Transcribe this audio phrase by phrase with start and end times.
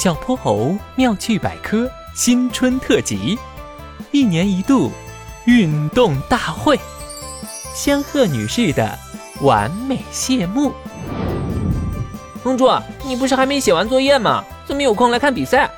[0.00, 3.38] 小泼猴妙趣百科新春特辑，
[4.12, 4.90] 一年一度
[5.44, 6.80] 运动大会，
[7.74, 8.98] 仙鹤女士的
[9.42, 10.72] 完美谢幕。
[12.42, 12.66] 公主，
[13.04, 14.42] 你不是还没写完作业吗？
[14.64, 15.70] 怎么有空来看比赛？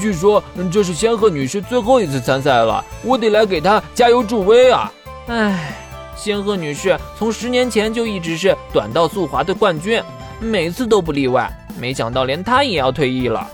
[0.00, 0.42] 据说
[0.72, 4.92] 这是仙鹤女士最后一次参赛了，我得来给她加油助威啊！
[5.28, 5.76] 唉，
[6.16, 10.02] 仙鹤女士从十年前就一直是短道速滑的冠军，
[10.40, 11.50] 每次都不例外。
[11.78, 13.46] 没想到连他也要退役了。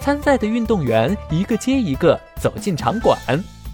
[0.00, 3.18] 参赛的运动员一个接一个走进场馆，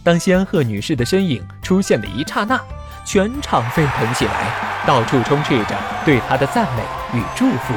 [0.03, 2.61] 当仙鹤女士的身影出现的一刹那，
[3.05, 4.33] 全场沸腾起来，
[4.87, 7.75] 到处充斥着对她的赞美与祝福。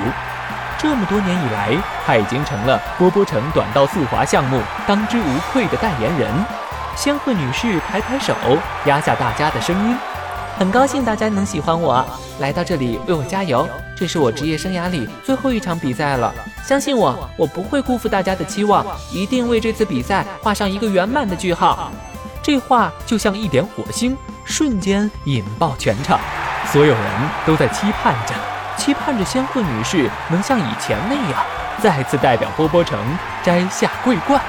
[0.77, 6.29] 这么多年以来，她已经成了波波城短道速滑项目当之无愧的代言人。
[6.95, 8.35] 仙鹤女士抬抬手，
[8.85, 9.97] 压下大家的声音。
[10.57, 12.05] 很高兴大家能喜欢我，
[12.39, 13.67] 来到这里为我加油。
[13.95, 21.91] 这是我职业生涯里最后一场比赛了，相信我，我不会辜负大家的期望，一定为这次比赛画上一个圆满的句号。
[22.41, 24.15] 这话就像一点火星，
[24.45, 26.19] 瞬间引爆全场，
[26.71, 27.03] 所有人
[27.45, 28.33] 都在期盼着，
[28.77, 31.43] 期盼着仙鹤女士能像以前那样，
[31.81, 32.99] 再次代表波波城
[33.43, 34.39] 摘下桂冠。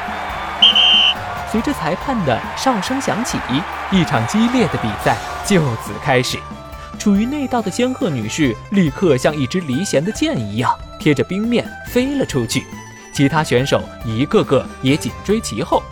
[1.51, 3.39] 随着裁判的哨声响起，
[3.91, 5.17] 一场激烈的比赛
[5.47, 6.39] 就此开始。
[6.99, 12.65] 处于内道的仙鹤女士立刻像一支离弦的箭一样，贴着冰面飞了出去。
[13.13, 15.83] 其他选手一个个也紧追其后。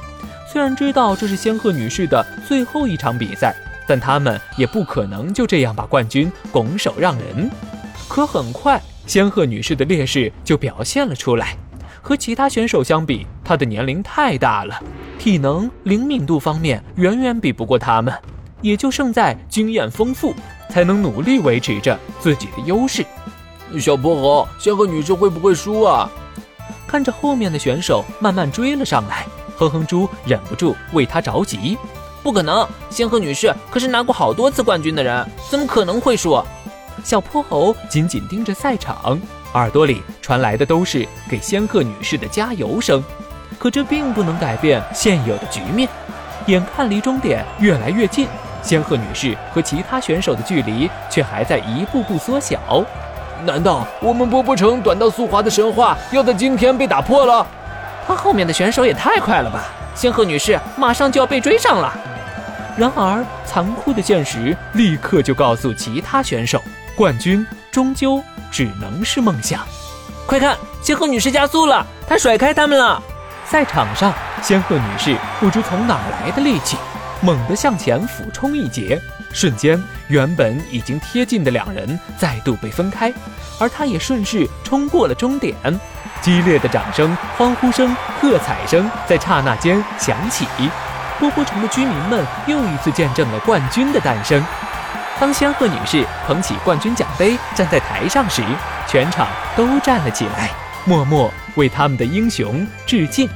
[0.50, 3.54] 虽然知道这是仙鹤女士的最后一场比赛，
[3.86, 7.50] 但他们也不可能就这样把冠军拱手让人。
[8.08, 11.56] 可很快，仙鹤女士的劣势就表现了出来。
[12.00, 14.80] 和其他选手相比，她的年龄太大了，
[15.18, 18.12] 体能、灵敏度方面远远比不过他们，
[18.62, 20.34] 也就胜在经验丰富，
[20.70, 23.04] 才能努力维持着自己的优势。
[23.78, 26.08] 小泼猴，仙鹤女士会不会输啊？
[26.86, 31.76] 看着后面的选手慢慢追了上来，哼哼猪忍不住为他着急。
[32.22, 36.42] 不可能，仙鹤女士可是拿过好多次冠军的人，怎么可能会输？
[37.02, 39.18] 小泼猴紧紧盯着赛场。
[39.54, 43.02] 耳朵里传来的都是给仙鹤女士的加油声，
[43.58, 45.88] 可这并不能改变现有的局面。
[46.46, 48.28] 眼看离终点越来越近，
[48.62, 52.58] 仙鹤女士和其他选手的距离却还在一步步缩小。
[53.44, 57.46] 难道我们波波城短道速滑的神话要在今天被打破了？
[58.06, 59.64] 她后面的选手也太快了吧！
[59.94, 61.92] 仙鹤女士马上就要被追上了。
[62.76, 66.62] 然而，残酷的现实立刻就告诉其他选手，
[66.96, 68.22] 冠军终究。
[68.50, 69.60] 只能是梦想。
[70.26, 73.02] 快看，仙鹤女士加速了，她甩开他们了。
[73.46, 74.12] 赛场上，
[74.42, 76.76] 仙鹤女士不知从哪来的力气，
[77.22, 79.00] 猛地向前俯冲一截，
[79.32, 83.12] 瞬间，原本已经贴近的两人再度被分开，
[83.60, 85.54] 而他也顺势冲过了终点。
[86.20, 90.46] 激烈的掌声、欢呼声、喝彩声在刹那间响起，
[91.20, 94.44] 波波城的居民们又一次见证了冠军的诞生。
[95.20, 98.42] 当仙鹤女士捧起冠军奖杯站在台上时，
[98.88, 100.50] 全场都站了起来，
[100.84, 103.28] 默默为他们的英雄致敬。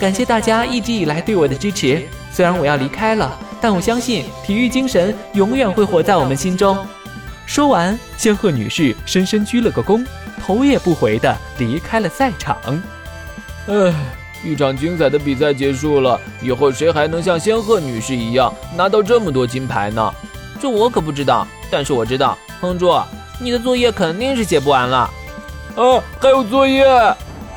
[0.00, 2.02] 感谢大家一直以来对我的支持。
[2.34, 6.76] 虽然我要离开了，但我相信体育精神永远会活在我们心中。
[7.46, 10.04] 说完，仙鹤女士深深鞠了个躬，
[10.44, 12.56] 头也不回地离开了赛场。
[13.68, 13.94] 唉，
[14.44, 20.12] 一场精彩的比赛结束了，以后谁还能像仙鹤女士一样拿到这么多金牌呢？
[20.60, 22.92] 这我可不知道，但是我知道，哼猪，
[23.38, 25.08] 你的作业肯定是写不完了。
[25.76, 26.84] 啊，还有作业！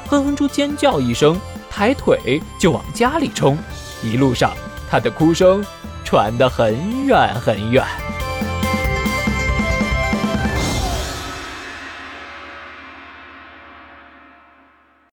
[0.07, 1.35] 哼哼猪尖叫一声，
[1.67, 3.57] 抬腿就往家里冲，
[4.03, 4.51] 一路上
[4.89, 5.63] 他的哭声
[6.03, 8.06] 传得很远很远。